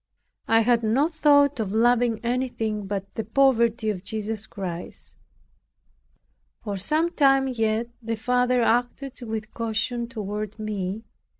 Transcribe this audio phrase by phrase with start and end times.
[0.47, 5.15] I had no thought of loving anything but the poverty of Jesus Christ.
[6.63, 11.03] For some time yet, the Father acted with caution toward me.